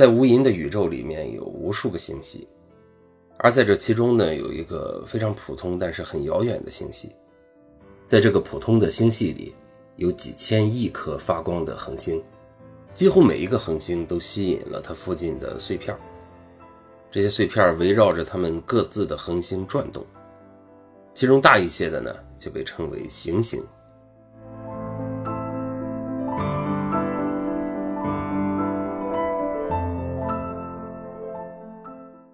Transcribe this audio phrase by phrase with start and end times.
[0.00, 2.48] 在无垠的宇宙里面有无数个星系，
[3.36, 7.14] 而在这其中呢，有一个非常普通但是很遥远的星系，
[8.06, 9.54] 在这个普通的星系里，
[9.96, 12.18] 有几千亿颗发光的恒星，
[12.94, 15.94] 几乎每一个恒星都吸引了它附近的碎片，
[17.10, 20.02] 这些碎片围绕着它们各自的恒星转动，
[21.12, 23.62] 其中大一些的呢，就被称为行星。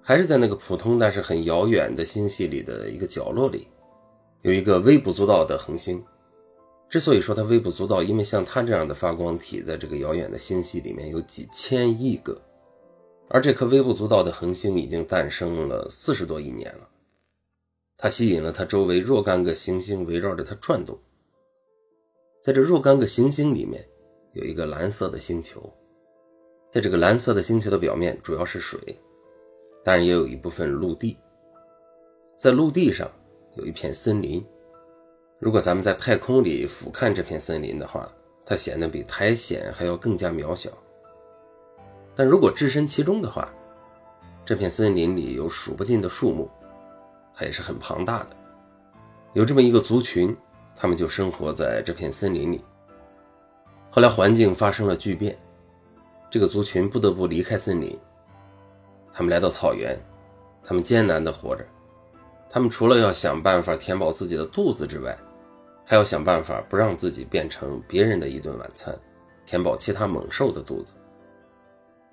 [0.09, 3.67] 还是在那个普通但是很遥远的星系里的一个角落里，
[4.43, 6.01] 有一个微不足道的恒星。
[6.89, 12.41] 之所以说它微不足道，因为像它这样的发光体，在这个遥远的星系里面有几千亿个，
[13.29, 16.89] 而这颗微不足道的恒星已经诞生了四十多亿年了。
[17.99, 20.97] 它吸引了它周围若干个行星围绕着它转动。
[22.45, 23.85] 在这若干个行星里面，
[24.35, 25.69] 有一个蓝色的星球，
[26.71, 28.97] 在这个蓝色的星球的表面主要是水。
[29.87, 31.17] 当然也有一部分陆地，
[32.37, 33.09] 在陆地上
[33.55, 34.45] 有一片森林。
[35.39, 38.11] 如果咱们在太空里俯瞰这片森林的话，
[38.45, 40.73] 它显得比苔藓还要更加渺小。
[42.17, 43.49] 但如果置身其中的话，
[44.45, 46.51] 这片森林里有数不尽的树木，
[47.33, 48.31] 它也是很庞大的。
[49.35, 50.37] 有这么一个族群，
[50.75, 52.61] 他们就生活在这片森林里。
[53.89, 55.39] 后来环境发生了巨变，
[56.29, 57.97] 这个族群不得不离开森林。
[59.17, 59.99] 他们来到草原，
[60.63, 61.65] 他们艰难地活着。
[62.51, 65.17] 他们除了要想办法填饱自己的肚子之外，
[65.87, 68.95] 还要想办法不让自己变成别人的一顿晚餐，
[69.47, 70.93] 填饱其他猛兽的肚子。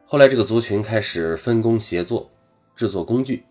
[0.05, 2.31] 后来，这个族群开始分工协作，
[2.73, 3.43] 制作工具。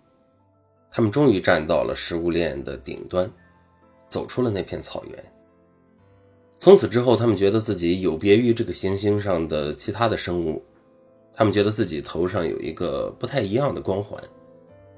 [0.91, 3.31] 他们终于站到了食物链的顶端，
[4.09, 5.25] 走出了那片草原。
[6.59, 10.65] 从此之后，他们觉得自己有别于这个行星上的其他的生物。
[11.35, 14.23] 他们觉得自己头上有一个不太一样的光环，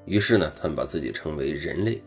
[0.05, 2.01] 于是呢，他们把自己称为人类。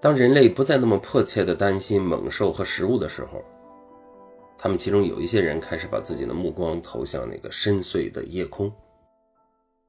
[0.00, 3.42] 当人类不再那么迫切的担心猛兽和食物的时候，
[4.56, 8.72] 他们其中有一些人开始把自己的目光投向那个深邃的夜空。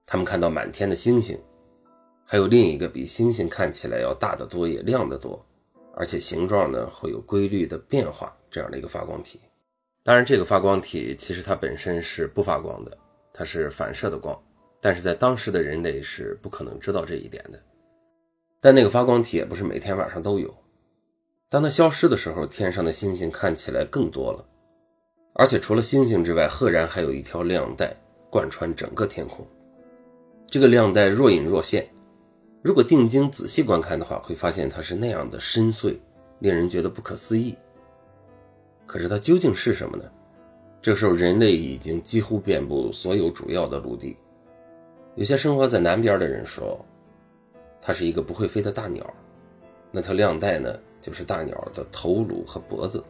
[0.08, 1.40] 他们看到满天的星星，
[2.26, 5.46] 还有另一个比星星看起来要大得多、也亮得多。
[6.00, 9.38] 而且形状呢会有规律的变化，这样的一个发光体。
[10.02, 12.98] 当然，这个发光体其实它本身是不发光的，
[13.34, 14.42] 它是反射的光。
[14.80, 17.62] 但是在当时的人类是不可能知道这一点的。
[18.62, 20.56] 但那个发光体也不是每天晚上都有。
[21.50, 24.46] 当它消失的时候，天上的星星看起来更多了，
[25.34, 27.94] 而且除了星星之外，赫然还有一条亮带
[28.30, 29.46] 贯穿整个天空。
[30.48, 31.86] 这个亮带若隐若现。
[32.62, 35.98] 如果定睛仔细观看的话，会发现它是那样的深邃，
[36.40, 37.56] 令人觉得不可思议。
[38.86, 40.04] 可是它究竟是什么呢？
[40.82, 44.18] 这时候，人类已经几乎遍布所有主要的陆地。
[45.16, 46.84] 有些生活在南边的人说，
[47.82, 49.06] 它是一个不会飞的大鸟。
[49.92, 53.04] 那条亮带呢，就是大鸟的头颅和脖子。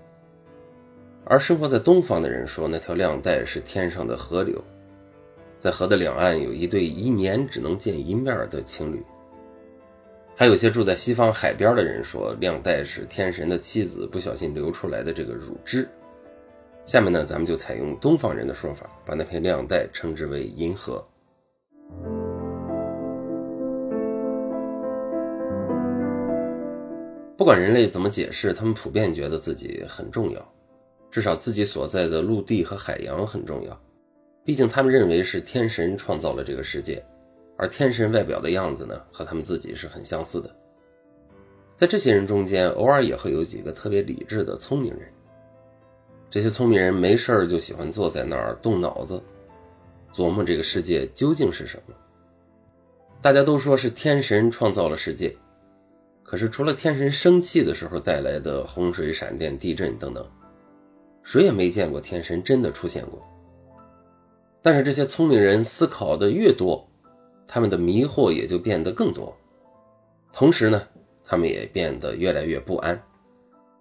[1.25, 4.63] 而生活在东方的人说，那条亮带是天上的河流，
[5.59, 9.03] 在河的两岸有一对一年只能见一面的情侣。
[10.39, 15.85] 还有些住在西方海边的人说，亮带是天神的妻子不小心流出来的这个乳汁。
[16.85, 21.05] 下面呢，咱们就采用东方人的说法，把那片亮带称之为银河。
[27.35, 30.53] 不管人类怎么解释，他们普遍觉得自己很重要，
[31.11, 33.77] 至少自己所在的陆地和海洋很重要。
[34.45, 37.03] 毕竟他们认为是天神创造了这个世界。
[37.59, 40.49] 而天神外表的样子呢，和他们自己是很相似的。
[41.75, 45.01] 在这些人中间，偶尔也会有几个特别理智的聪明人。
[46.29, 49.21] 这些聪明人没事儿就喜欢坐在那儿动脑子，
[50.13, 51.93] 琢磨这个世界究竟是什么。
[53.21, 55.35] 大家都说是天神创造了世界，
[56.23, 60.25] 可是除了天神生气的时候带来的洪水、闪电、地震等等，
[61.23, 63.21] 谁也没见过天神真的出现过。
[64.61, 66.88] 但是这些聪明人思考的越多，
[67.51, 69.35] 他们的迷惑也就变得更多，
[70.31, 70.87] 同时呢，
[71.25, 73.01] 他们也变得越来越不安，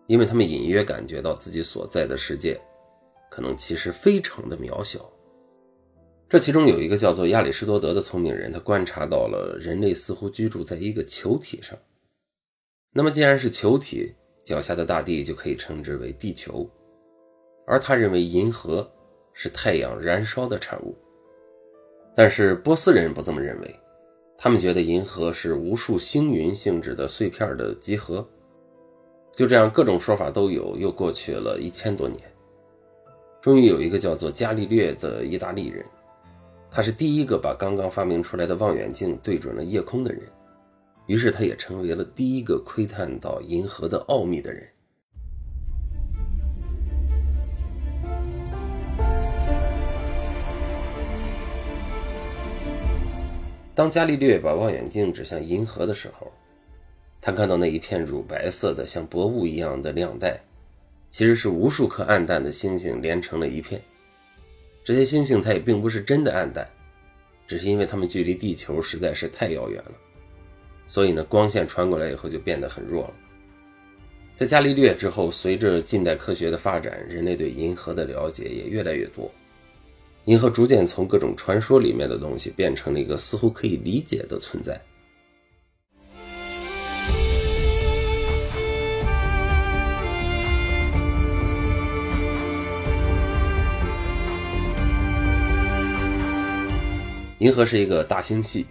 [0.06, 2.59] 因为他们隐约感觉到自己所在的世界，
[3.31, 5.06] 可能其实非常的渺小。
[6.31, 11.79] 这其中有一个叫做亚里士多德的聪明人，他观察到了人类似乎居住在一个球体上。
[12.94, 14.14] 那么既然是球体，
[14.47, 16.67] 脚下的大地就可以称之为地球，
[17.67, 18.91] 而他认为银河
[19.35, 20.97] 是太阳燃烧的产物。
[22.19, 23.81] 但是波斯人不这么认为，
[24.37, 28.29] 他们觉得银河是无数星云性质的碎片的集合。
[29.31, 30.76] 就这样，各种说法都有。
[30.76, 32.20] 又过去了一千多年，
[33.41, 35.87] 终于有一个叫做伽利略的意大利人，
[36.69, 40.23] 他是第一个把刚刚发明出来的望远镜对准了夜空的人，
[41.06, 44.69] 于是他也成为了第一个窥探到银河的奥秘的人。
[53.79, 56.33] 当伽利略把望远镜指向银河的时候，
[57.21, 60.37] 他看到那一片乳白色的、像薄雾一样的亮带，
[61.13, 63.81] 其实是无数颗暗淡的星星连成了一片。
[64.83, 66.69] 这些星星它也并不是真的暗淡，
[67.47, 69.93] 只是因为它们距离地球实在是太遥远了，
[70.89, 73.15] 所以呢，光线传过来以后就变得很弱了。
[74.35, 79.31] 在伽利略之后，随着近代科学的发展，人类对银河的了解也越来越多。
[80.29, 84.79] 银河逐渐从各种传说里面的东西变成了一个似乎可以理解的存在。
[97.39, 98.67] 银河是一个大星系，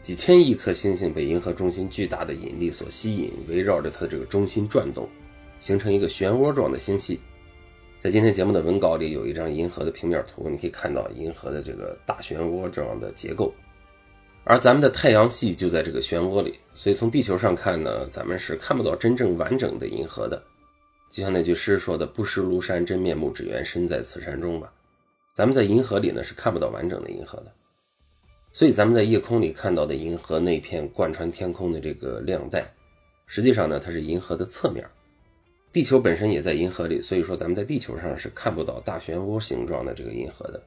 [0.00, 5.08] 几千亿颗星星被银河中心巨大的引力所吸引，围绕着它的这个中心转动，
[5.58, 7.18] 形成一个漩涡状的星系。
[8.00, 13.52] 在今天节目的文稿里有一张银河的平面图，你可以看到银河的这个大漩涡这样的结构，
[14.42, 20.42] 而咱们的太阳系就在这个漩涡里，所以从地球上看呢，咱们是看不到真正完整的银河的。
[21.10, 24.72] 就像那句诗说的“不识庐山真面目，只缘身在此山中”吧，
[25.34, 27.52] 咱们在银河里呢是看不到完整的银河的。
[28.50, 32.72] 所以咱们在夜空里看到的银河那片贯穿天空的这个亮带，
[33.26, 34.88] 实际上呢它是银河的侧面。
[35.72, 40.60] 地球本身也在银河里，所以说咱们在地球上是看不到大漩涡形状的这个银河的。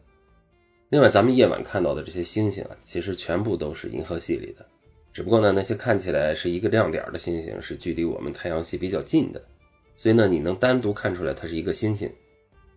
[0.89, 4.65] 另外，咱们夜晚看到的这些星星啊，其实全部都是银河系里的，
[5.11, 9.43] 只不过呢，那些看起来是一个亮点的星星是距离我们太阳系比较近的，
[9.97, 12.09] 所以呢，你能单独看出来它是一个星星。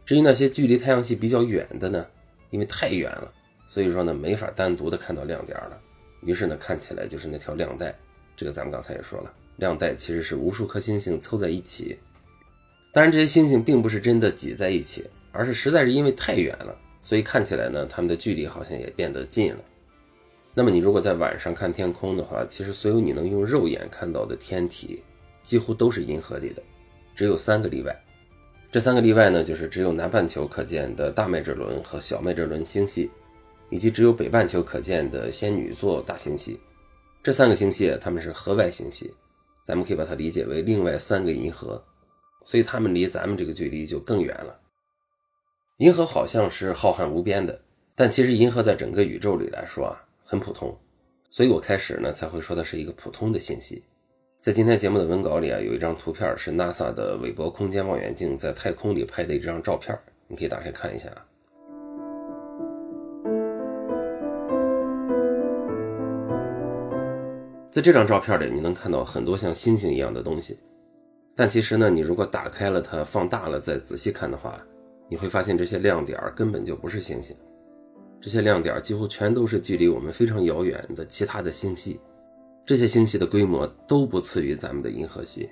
[0.04, 2.04] 至于那些距离太阳系比较远的呢，
[2.50, 3.32] 因为太远了，
[3.68, 5.80] 所以说呢，没法单独的看到亮点了。
[6.22, 7.94] 于是呢，看起来就是那条亮带。
[8.36, 11.96] 这个咱们刚才也说了，亮带其实是无数颗星星凑在一起。
[12.96, 19.60] 当然，这些星星并不是真的挤在一起，而是实在是因为太远了，所以看起来呢，它们的距离好像也变得近了。
[20.54, 25.02] 那么，你如果在晚上看天空的话，其实所有你能用肉眼看到的天体，
[25.42, 26.62] 几乎都是银河里的，
[27.14, 27.94] 只有三个例外。
[28.72, 33.10] 这三个例外呢，就是只有南半球可见的大麦哲伦和小麦哲伦星系，
[33.68, 36.58] 以及只有北半球可见的仙女座大星系。
[37.22, 39.12] 这三个星系它们是河外星系，
[39.62, 41.84] 咱们可以把它理解为另外三个银河。
[42.46, 44.56] 所以它们离咱们这个距离就更远了。
[45.78, 47.60] 银河好像是浩瀚无边的，
[47.96, 50.74] 但其实银河在整个宇宙里来说啊，很普通。
[51.28, 53.82] 所以我开始呢才会说它是一个普通的信息。
[54.38, 59.98] 在今天节目的文稿里啊，有一张图片是 NASA 的韦伯空间望远镜在太空里拍的一张照片，
[60.28, 61.26] 你可以打开看一下啊。
[67.72, 70.56] 在这张照片里，你能看到很多像星星一样的东西。
[71.38, 74.58] 但其实呢，你如果打开了它，放大了再仔细看的话，
[75.06, 77.36] 你会发现这些亮点根本就不是星星，
[78.22, 82.00] 这些亮点几乎全都是距离我们非常遥远的其他的星系，
[82.64, 85.50] 这些星系的规模都不次于咱们的银河系，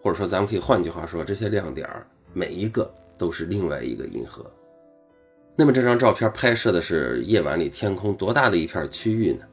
[0.00, 1.88] 或者说咱们可以换句话说，这些亮点
[2.32, 4.48] 每一个都是另外一个银河。
[5.56, 9.44] 那么这张照片拍摄的是夜晚里天空多大的一片区域呢？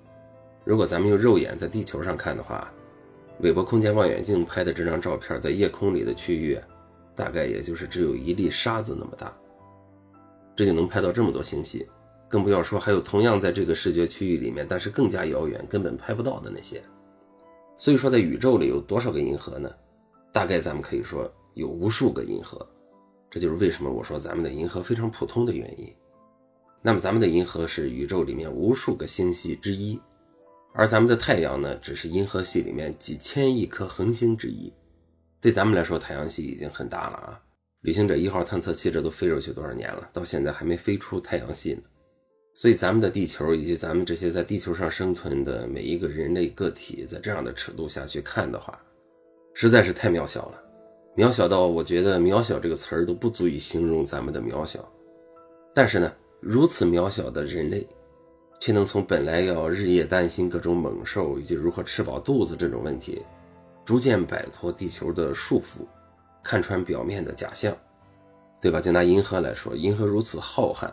[0.64, 2.72] 如果咱们用肉眼在地球上看的话。
[3.40, 6.58] 韦伯空间望远镜拍的这张照片，在夜空里的区域，
[7.14, 9.36] 大概也就是只有一粒沙子那么大，
[10.56, 11.86] 这就能拍到这么多星系，
[12.30, 16.82] 更不要说还有同样在这个视觉区域里面，但是更加遥远，根本拍不到的那些。
[17.78, 19.70] 所以说，在宇宙里有多少个银河呢？
[20.32, 22.66] 大概咱们可以说有无数个银河，
[23.30, 25.94] 这就是为什么我说咱们的银河非常普通的原因。
[26.82, 30.00] 那么，咱们的银河是宇宙里面无数个星系之一。
[30.78, 34.72] 而咱们的太阳呢，只是银河系里面几千亿颗恒星之一。
[35.40, 37.42] 对咱们来说，太阳系已经很大了啊！
[37.82, 41.82] 旅行者一号探测器这都飞出去多少年了，到现在还没飞出太阳系呢。
[42.56, 48.78] 所以，咱们的地球以及咱们这些在地球上生存的每一个人类个体，在这样的尺度下去看的话，
[49.54, 50.62] 实在是太渺小了，
[51.16, 54.86] 渺小到我觉得“渺小”这个词儿都不足以形容咱们的渺小。
[55.74, 57.88] 但是呢，如此渺小的人类。
[58.60, 63.22] 却能从本来要日夜担心各种猛兽以及如何吃饱肚子这种问题，
[63.84, 65.86] 逐渐摆脱地球的束缚，
[66.42, 67.76] 看穿表面的假象，
[68.60, 68.82] 对吧？
[68.82, 70.90] 就拿银河来说，银河如此浩瀚，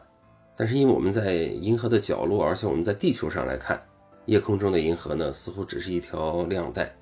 [0.57, 3.81] 但是因为我们在银河的角落，而且我们在地球上来看，
[4.26, 6.95] 夜空中的银河呢，似乎只是一条亮带。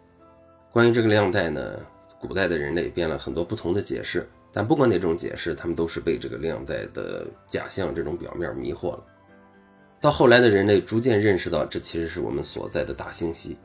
[0.71, 1.81] 关于这个亮带呢，
[2.21, 9.05] 古代的人类编了很多不同的解释，但不管哪种解释，他们都是被这个亮带的假象这种表面迷惑了。
[10.01, 13.59] 到后来的人类逐渐认识到，这其实是我们所在的大星系，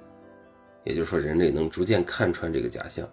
[0.83, 3.07] 也就是说，人类能逐渐看穿这个假象，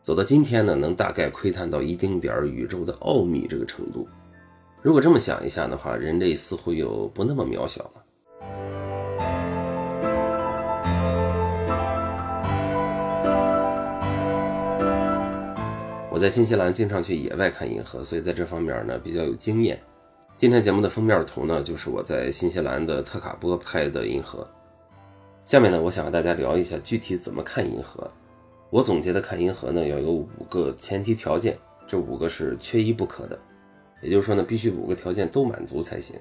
[0.00, 4.08] 走到今天呢，能大概窥探到一丁点儿宇宙的奥秘这个程度。
[4.80, 8.04] 如果这么想一下的话，人类似乎又不那么渺小了。
[16.10, 19.78] 我在新西兰经常去野外看银河，所以在这方面呢比较有经验。
[20.36, 24.44] 今天节目的封面图呢，就是我在新西兰的特卡波拍的银河。
[25.44, 28.10] 下面呢，我想和大家聊一下具体怎么看银河。
[28.68, 33.38] 我总结的看银河呢，要有五个前提条件，这五个是缺一不可的，
[34.02, 36.16] 也就是说呢，必须五个条件都满足才行。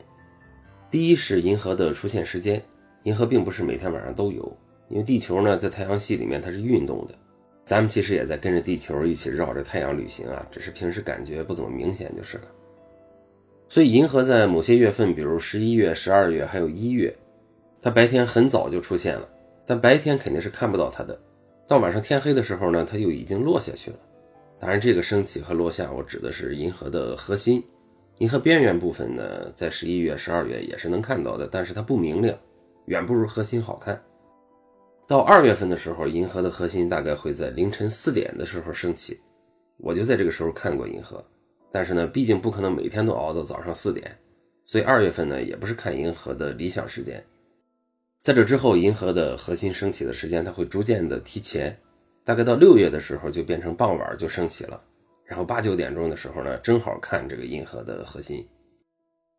[0.91, 2.63] 第一是银河的出现时间，
[3.03, 4.55] 银河并不是每天晚上都有，
[4.89, 7.15] 因为地球呢在太阳系里面它是运动的，
[7.65, 12.43] 咱们其实也在跟着地球一起绕着太阳旅行啊，只是平时感觉不怎么明显就是了。
[13.73, 17.11] 所以，银河在某些月份，比如十一月、十二月，还有一月，
[17.81, 19.27] 它白天很早就出现了，
[19.65, 21.19] 但白天肯定是看不到它的。
[21.67, 23.97] 到晚上天黑的时候呢，它就已经落下去了。
[24.59, 27.63] 当然，这个升起和落下，我指的是银河的核心。
[28.19, 32.37] 银河边缘部分呢，在十一月、十二月也是能看到的，但是它不明亮，
[32.85, 33.99] 远不如核心好看。
[35.07, 39.19] 到二月份的时候，银河的核心大概会在凌晨四点的时候升起，
[39.77, 41.25] 我就在这个时候看过银河。
[41.73, 44.15] 但是呢，毕竟不可能每天都熬到早上四点，
[44.63, 47.21] 所以二月份呢也不是看银河的理想时间。
[48.21, 51.75] 在这之后，银河的核心升起的时间它会逐渐的提前，
[52.23, 54.79] 大概到六月的时候就变成傍晚就升起了，
[55.25, 58.47] 然后八九点钟的时候呢，正好看这个银河的核心。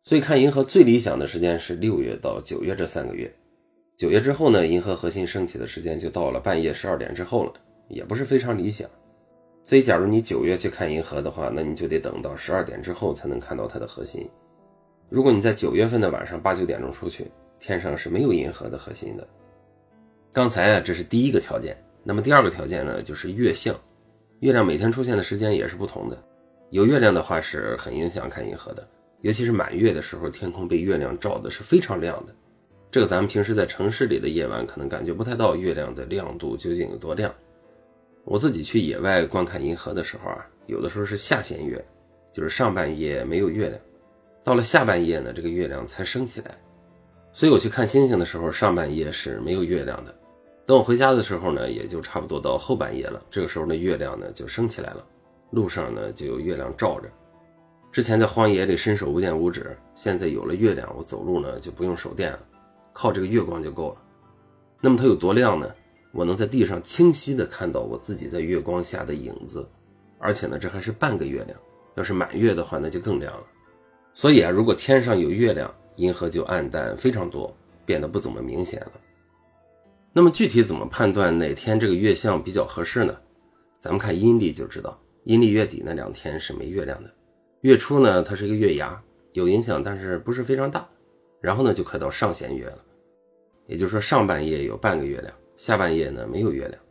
[0.03, 3.33] 所以看银河最理想的时间是六月到九月这三个月。
[3.97, 7.53] 九月之后呢，银河核心升起的时间就到了半夜十二点之后了，
[7.87, 8.89] 也不是非常理想。
[9.65, 14.29] 所以，假如你九月去看银河的话，那你就得等到十二点之后才能看到它的核心。
[15.09, 19.27] 如果你在九月份的晚上八九点钟出去，天上是没有银河的核心的。
[20.31, 21.75] 刚才啊，这是第一个条件。
[22.03, 23.75] 那么第二个条件呢，就是月相。
[24.41, 26.23] 月亮每天出现的时间也是不同的。
[26.69, 28.87] 有月亮的话是很影响看银河的，
[29.21, 32.35] 尤其是满月的时候，天空被月亮照的是非常亮的。
[32.91, 37.33] 这个咱们平时在城市里的夜晚可能感觉不太到月亮的亮度究竟有多亮。
[38.25, 41.83] 我自己去野外观看银河的时候啊，有的时候是下弦月，
[42.33, 43.79] 就是上半夜没有月亮，
[44.43, 46.57] 到了下半夜呢，这个月亮才升起来。
[47.31, 50.13] 所以我去看星星的时候，上半夜是没有月亮的。
[50.65, 55.05] 等我回家的时候呢，也就差不多到后半夜了，这个时候呢，月亮呢就升起来了，
[55.51, 57.07] 路上呢就有月亮照着。
[57.91, 62.39] 之前在荒野里伸手不见五指，现在有了月亮，我走路呢就不用手电了，
[62.91, 64.01] 靠这个月光就够了。
[64.81, 65.69] 那么它有多亮呢？
[66.15, 69.67] 我能在地上清晰地看到我自己在月光下的影子，
[70.17, 71.59] 而且呢，这还是半个月亮。
[71.95, 73.43] 要是满月的话，那就更亮了。
[74.13, 77.53] 所以啊，如果天上有月亮，银河就暗淡非常多，
[77.85, 78.91] 变得不怎么明显了。
[80.13, 83.13] 那么具体怎么判断哪天这个月相比较合适呢？
[83.77, 87.13] 咱们看阴历就知道，阴历月底那两天是没月亮的。
[87.61, 89.01] 月初呢，它是一个月牙，
[89.33, 90.87] 有影响，但是不是非常大。
[91.41, 92.77] 然后呢，就快到上弦月了，
[93.67, 95.33] 也就是说上半夜有半个月亮。
[95.57, 96.81] 下半夜呢没有月亮，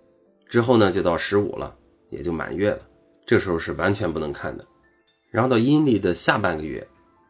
[0.49, 1.77] 之后呢就到十五了，
[2.11, 2.81] 也就满月了。
[3.27, 4.67] 这时候是完全不能看的。
[5.31, 6.87] 然后到阴历的下半个月，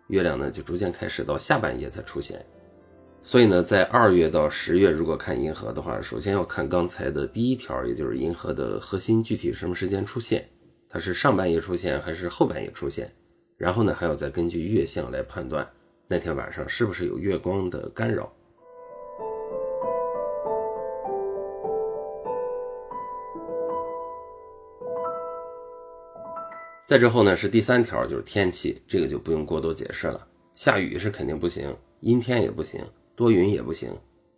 [0.08, 2.44] 月亮呢就逐渐开始到下半夜才出现。
[3.22, 10.46] 所以呢，在二月到十月如果看银河的话，首先要看刚才的第一条，也就是银河的核心具体什么时间出现，
[10.90, 13.10] 它是上半夜出现还是后半夜出现。
[13.56, 15.66] 然后呢，还要再根据月相来判断
[16.06, 18.30] 那天晚上是不是有月光的干扰。
[26.86, 30.26] 再之后呢，是第三条，就是天气，这个就不用过多解释了。
[30.54, 32.80] 下雨是肯定不行，阴天也不行，
[33.16, 33.90] 多云也不行。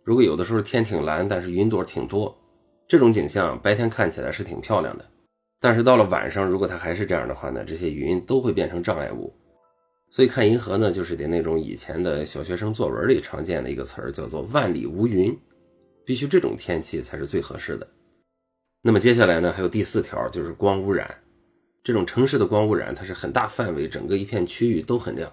[0.03, 2.33] 如果有的时候天挺蓝，但是云朵挺多，
[2.87, 5.05] 这种景象白天看起来是挺漂亮的。
[5.59, 9.33] 但是到了晚上，如果它还是这样的话呢，这些云都会变成障碍物。
[10.09, 15.37] 所以看银河呢，就是得那种以前的小学生作文里常见的一个词儿，叫做“万里无云”，
[16.05, 17.85] 必须这种天气才是最合适的。
[18.81, 21.13] 那么接下来呢，还有第四条，就是光污染。
[21.87, 25.31] 这种城市的光污染，它是很大范围，整个一片区域都很亮，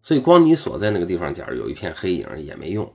[0.00, 2.88] 所以光你所在那个地方，假如有一片黑影也没用，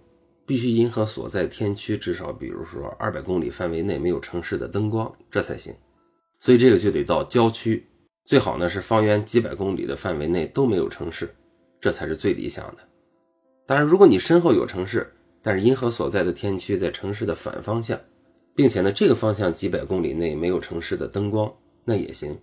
[0.45, 5.75] 必须银河所在天区至少，比如说二百公里范围内没有城市的灯光，这才行。
[6.37, 7.85] 所以这个就得到郊区，
[8.23, 11.29] 最好呢是方圆几百公里的范围内都没有城市，
[11.81, 12.77] 这才是最理想的。
[13.65, 17.99] 当然，如果你身后有城市，但是银河所在的天区在城市的反方向，
[18.55, 21.53] 并且呢，这个方向几百公里内没有城市的灯光，
[21.83, 22.33] 那也行。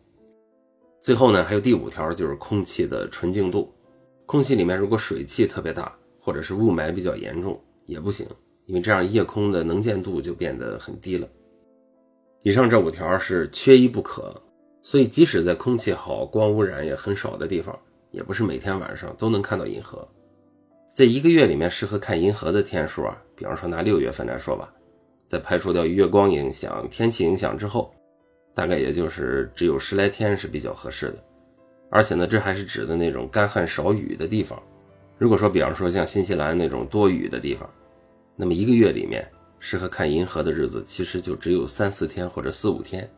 [1.05, 3.71] 最后呢，还有第五条，就是空气的纯净度。
[4.25, 8.27] 空气里面如果水汽特别大，或者是雾霾比较严重，也不行，
[8.65, 11.29] 因为这样夜空的能见度就变得很低了。
[12.43, 14.35] 以上这五条是缺一不可，
[14.81, 17.79] 所以即使在空气好、光污染也很少的地方，
[18.11, 20.09] 也不是每天晚上都能看到银河。
[20.91, 24.73] 在一个月里面适合看银河的天数啊，比方说拿六月份来说吧，
[25.27, 27.95] 在排除掉月光影响、天气影响之后。
[28.55, 31.17] 大概也就是只有十来天是比较合适的，
[31.91, 34.61] 而且呢，这还是指的那种干旱少雨的地方。
[35.19, 37.69] 如果说，比方说像新西兰那种多雨的地方，
[38.37, 43.09] 那么一个月里面适合看银河的日子其实就只有三四天或者四五天，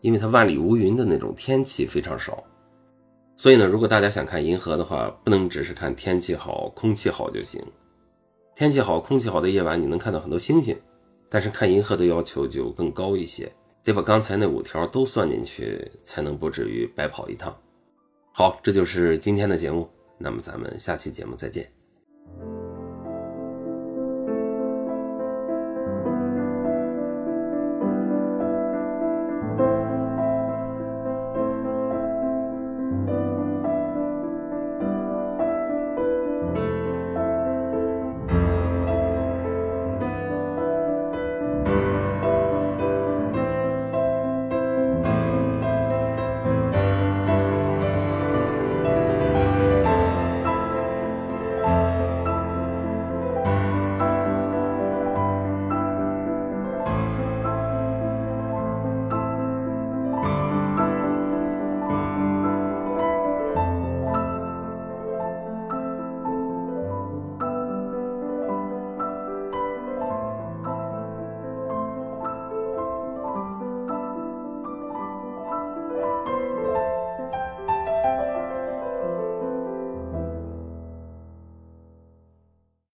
[0.00, 2.42] 因为它万里无云的那种天气非常少。
[3.36, 7.62] 所以呢，如果大家想看银河的话，不能只是看天气好、空气好就行。
[8.54, 10.76] 天气好、空气好的夜晚，你能看到很多星星，
[11.30, 13.50] 但是看银河的要求就更高一些。
[13.82, 17.56] 得把刚才那五条都算进去，才能不至于白跑一趟。
[18.32, 21.79] 好，这就是今天的节目，那么咱们下期节目再见。